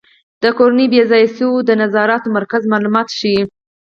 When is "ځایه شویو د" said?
1.11-1.69